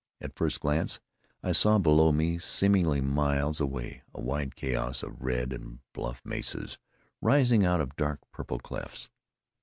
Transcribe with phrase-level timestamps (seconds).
[0.19, 0.99] At first glance,
[1.43, 6.79] I saw below me, seemingly miles away, a wild chaos of red and buff mesas
[7.21, 9.11] rising out of dark purple clefts.